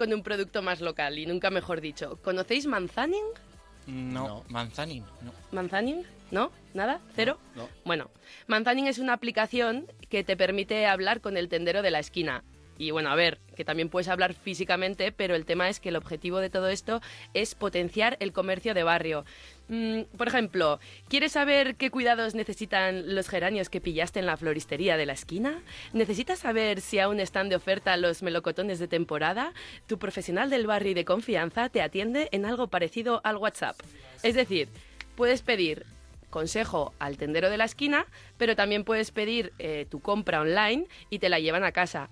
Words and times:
con 0.00 0.14
un 0.14 0.22
producto 0.22 0.62
más 0.62 0.80
local 0.80 1.18
y 1.18 1.26
nunca 1.26 1.50
mejor 1.50 1.82
dicho. 1.82 2.18
¿Conocéis 2.22 2.64
Manzaning? 2.66 3.26
No, 3.86 4.28
No. 4.28 4.44
Manzanin, 4.48 5.04
no. 5.20 5.30
¿Manzaning? 5.52 6.06
¿No? 6.30 6.52
¿Nada? 6.72 7.00
¿Cero? 7.14 7.38
No. 7.54 7.68
Bueno, 7.84 8.08
Manzaning 8.46 8.86
es 8.86 8.98
una 8.98 9.12
aplicación 9.12 9.86
que 10.08 10.24
te 10.24 10.38
permite 10.38 10.86
hablar 10.86 11.20
con 11.20 11.36
el 11.36 11.50
tendero 11.50 11.82
de 11.82 11.90
la 11.90 11.98
esquina. 11.98 12.44
Y 12.78 12.92
bueno, 12.92 13.10
a 13.10 13.14
ver, 13.14 13.40
que 13.56 13.64
también 13.66 13.90
puedes 13.90 14.08
hablar 14.08 14.32
físicamente, 14.32 15.12
pero 15.12 15.34
el 15.34 15.44
tema 15.44 15.68
es 15.68 15.80
que 15.80 15.90
el 15.90 15.96
objetivo 15.96 16.38
de 16.38 16.48
todo 16.48 16.68
esto 16.68 17.02
es 17.34 17.54
potenciar 17.54 18.16
el 18.20 18.32
comercio 18.32 18.72
de 18.72 18.84
barrio. 18.84 19.26
Mm, 19.70 20.02
por 20.16 20.26
ejemplo, 20.26 20.80
¿quieres 21.08 21.30
saber 21.30 21.76
qué 21.76 21.92
cuidados 21.92 22.34
necesitan 22.34 23.14
los 23.14 23.28
geranios 23.28 23.70
que 23.70 23.80
pillaste 23.80 24.18
en 24.18 24.26
la 24.26 24.36
floristería 24.36 24.96
de 24.96 25.06
la 25.06 25.12
esquina? 25.12 25.62
¿Necesitas 25.92 26.40
saber 26.40 26.80
si 26.80 26.98
aún 26.98 27.20
están 27.20 27.48
de 27.48 27.54
oferta 27.54 27.96
los 27.96 28.24
melocotones 28.24 28.80
de 28.80 28.88
temporada? 28.88 29.52
Tu 29.86 29.96
profesional 29.96 30.50
del 30.50 30.66
barrio 30.66 30.96
de 30.96 31.04
confianza 31.04 31.68
te 31.68 31.82
atiende 31.82 32.28
en 32.32 32.46
algo 32.46 32.66
parecido 32.66 33.20
al 33.22 33.36
WhatsApp. 33.36 33.76
Es 34.24 34.34
decir, 34.34 34.68
puedes 35.14 35.42
pedir 35.42 35.86
consejo 36.30 36.92
al 36.98 37.16
tendero 37.16 37.48
de 37.48 37.56
la 37.56 37.64
esquina, 37.64 38.06
pero 38.38 38.56
también 38.56 38.82
puedes 38.82 39.12
pedir 39.12 39.52
eh, 39.60 39.86
tu 39.88 40.00
compra 40.00 40.40
online 40.40 40.86
y 41.10 41.20
te 41.20 41.28
la 41.28 41.38
llevan 41.38 41.62
a 41.62 41.70
casa. 41.70 42.08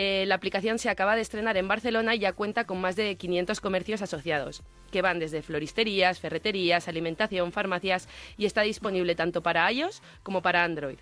Eh, 0.00 0.26
la 0.28 0.36
aplicación 0.36 0.78
se 0.78 0.88
acaba 0.90 1.16
de 1.16 1.22
estrenar 1.22 1.56
en 1.56 1.66
Barcelona 1.66 2.14
y 2.14 2.20
ya 2.20 2.32
cuenta 2.32 2.64
con 2.68 2.80
más 2.80 2.94
de 2.94 3.16
500 3.16 3.60
comercios 3.60 4.00
asociados, 4.00 4.62
que 4.92 5.02
van 5.02 5.18
desde 5.18 5.42
floristerías, 5.42 6.20
ferreterías, 6.20 6.86
alimentación, 6.86 7.50
farmacias 7.50 8.06
y 8.36 8.46
está 8.46 8.62
disponible 8.62 9.16
tanto 9.16 9.42
para 9.42 9.70
iOS 9.72 10.00
como 10.22 10.40
para 10.40 10.62
Android. 10.62 10.98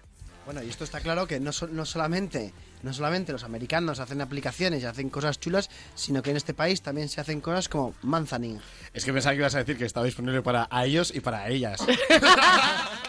Bueno, 0.46 0.62
y 0.62 0.68
esto 0.70 0.84
está 0.84 1.00
claro 1.00 1.26
que 1.26 1.40
no, 1.40 1.52
so- 1.52 1.66
no 1.66 1.84
solamente 1.84 2.54
no 2.82 2.92
solamente 2.94 3.32
los 3.32 3.42
americanos 3.44 3.98
hacen 4.00 4.20
aplicaciones 4.22 4.82
y 4.82 4.86
hacen 4.86 5.10
cosas 5.10 5.40
chulas, 5.40 5.68
sino 5.94 6.22
que 6.22 6.30
en 6.30 6.36
este 6.38 6.54
país 6.54 6.80
también 6.80 7.08
se 7.10 7.20
hacen 7.20 7.40
cosas 7.42 7.68
como 7.68 7.94
Manzaning. 8.02 8.60
Es 8.94 9.04
que 9.04 9.12
pensaba 9.12 9.34
que 9.34 9.40
ibas 9.40 9.56
a 9.56 9.58
decir 9.58 9.76
que 9.76 9.84
estaba 9.84 10.06
disponible 10.06 10.40
para 10.40 10.68
ellos 10.84 11.12
y 11.14 11.20
para 11.20 11.48
ellas. 11.48 11.84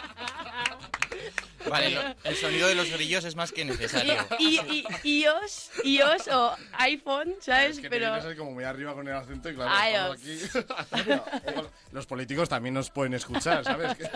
Vale, 1.70 1.90
lo- 1.92 2.02
el 2.24 2.36
sonido 2.36 2.68
de 2.68 2.76
los 2.76 2.90
grillos 2.92 3.24
es 3.26 3.36
más 3.36 3.52
que 3.52 3.66
necesario. 3.66 4.16
Y, 4.40 4.60
y- 4.70 4.86
y- 5.04 5.24
iOS, 5.24 5.72
iOS 5.84 6.28
o 6.30 6.56
iPhone, 6.80 7.36
¿sabes? 7.42 7.78
Es 7.78 7.80
que 7.82 7.90
Pero 7.90 8.22
ser 8.22 8.36
como 8.38 8.52
muy 8.52 8.64
arriba 8.64 8.94
con 8.94 9.08
el 9.08 9.16
acento 9.16 9.50
y 9.50 9.56
claro, 9.56 10.18
estamos 10.18 10.82
aquí. 10.92 11.62
Los 11.92 12.06
políticos 12.06 12.50
también 12.50 12.74
nos 12.76 12.90
pueden 12.90 13.14
escuchar, 13.14 13.64
¿sabes? 13.64 13.96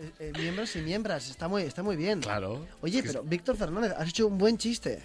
Eh, 0.00 0.12
eh, 0.20 0.32
miembros 0.38 0.76
y 0.76 0.78
miembros, 0.78 1.28
está 1.28 1.48
muy, 1.48 1.62
está 1.62 1.82
muy 1.82 1.96
bien. 1.96 2.20
Claro. 2.20 2.64
Oye, 2.82 3.02
pero 3.02 3.24
Víctor 3.24 3.56
Fernández, 3.56 3.92
has 3.98 4.08
hecho 4.08 4.28
un 4.28 4.38
buen 4.38 4.56
chiste. 4.56 5.02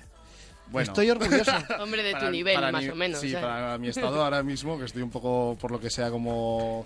Bueno. 0.67 0.91
Estoy 0.91 1.09
orgulloso. 1.09 1.51
hombre 1.79 2.03
de 2.03 2.11
Para- 2.11 2.25
tu 2.27 2.31
nivel, 2.31 2.53
para 2.53 2.71
más 2.71 2.83
mi- 2.83 2.89
o 2.89 2.95
menos. 2.95 3.19
Sí, 3.19 3.33
¿eh? 3.33 3.39
para 3.41 3.79
mi 3.79 3.87
estado 3.87 4.23
ahora 4.23 4.43
mismo, 4.43 4.77
que 4.77 4.85
estoy 4.85 5.01
un 5.01 5.09
poco, 5.09 5.57
por 5.59 5.71
lo 5.71 5.79
que 5.79 5.89
sea, 5.89 6.11
como... 6.11 6.85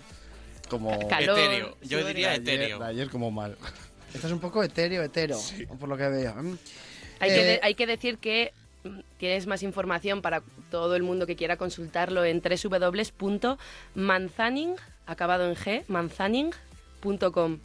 como 0.69 1.05
Calor, 1.09 1.37
Etéreo, 1.37 1.77
yo 1.81 2.05
diría 2.07 2.29
ayer, 2.31 2.41
etéreo. 2.43 2.79
de 2.79 2.85
ayer 2.85 3.09
como 3.09 3.29
mal. 3.29 3.57
Estás 4.17 4.31
un 4.31 4.39
poco 4.39 4.63
etéreo, 4.63 5.03
etero, 5.03 5.37
por 5.79 5.89
lo 5.89 5.97
que 5.97 6.07
veo. 6.09 6.33
Mm. 6.35 6.57
Hay, 7.19 7.29
que 7.29 7.41
Eh, 7.41 7.45
de- 7.45 7.59
hay 7.63 7.75
que 7.75 7.87
decir 7.87 8.17
que 8.17 8.53
mm, 8.83 8.99
tienes 9.17 9.47
más 9.47 9.63
información 9.63 10.21
para 10.21 10.41
todo 10.69 10.95
el 10.95 11.03
mundo 11.03 11.25
que 11.25 11.35
quiera 11.35 11.57
consultarlo 11.57 12.23
en 12.25 12.41
www.manzaning, 12.41 14.75
acabado 15.05 15.47
en 15.49 15.55
G, 15.55 15.83
manzaning.com. 15.87 17.59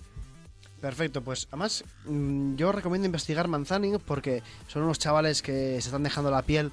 Perfecto, 0.81 1.23
pues 1.23 1.47
además 1.51 1.85
mm, 2.07 2.57
yo 2.57 2.73
recomiendo 2.73 3.07
investigar 3.07 3.47
Manzaning 3.47 4.01
porque 4.01 4.43
son 4.67 4.83
unos 4.83 4.99
chavales 4.99 5.41
que 5.41 5.81
se 5.81 5.89
están 5.89 6.03
dejando 6.03 6.29
la 6.31 6.43
piel 6.43 6.73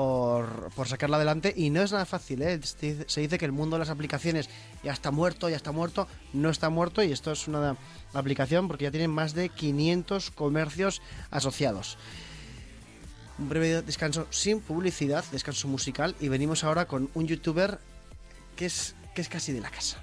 por, 0.00 0.88
sacarla 0.88 1.16
adelante 1.16 1.52
y 1.56 1.70
no 1.70 1.82
es 1.82 1.92
nada 1.92 2.04
fácil, 2.06 2.42
¿eh? 2.42 2.60
Se 2.62 2.76
dice- 2.92 3.04
se 3.08 3.20
dice 3.22 3.38
que 3.38 3.44
el 3.44 3.52
mundo 3.52 3.76
de 3.76 3.80
las 3.80 3.90
aplicaciones 3.90 4.48
ya 4.82 4.92
está 4.92 5.10
muerto, 5.10 5.48
ya 5.48 5.56
está 5.56 5.72
muerto, 5.72 6.06
no 6.32 6.50
está 6.50 6.68
muerto 6.70 7.02
y 7.02 7.12
esto 7.12 7.32
es 7.32 7.48
una 7.48 7.76
aplicación 8.12 8.68
porque 8.68 8.84
ya 8.84 8.90
tienen 8.90 9.10
más 9.10 9.34
de 9.34 9.48
500 9.48 10.30
comercios 10.30 11.00
asociados. 11.30 11.96
Un 13.38 13.48
breve 13.48 13.82
descanso 13.82 14.26
sin 14.30 14.60
publicidad, 14.60 15.24
descanso 15.32 15.68
musical 15.68 16.14
y 16.20 16.28
venimos 16.28 16.64
ahora 16.64 16.86
con 16.86 17.10
un 17.14 17.26
youtuber 17.26 17.78
que 18.56 18.66
es, 18.66 18.94
que 19.14 19.20
es 19.22 19.28
casi 19.28 19.52
de 19.52 19.60
la 19.60 19.70
casa. 19.70 20.02